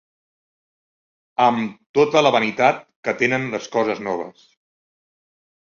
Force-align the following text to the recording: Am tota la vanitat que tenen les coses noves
Am 1.49 1.59
tota 1.99 2.25
la 2.27 2.33
vanitat 2.37 2.83
que 3.09 3.15
tenen 3.21 3.47
les 3.55 3.71
coses 3.77 4.03
noves 4.09 4.49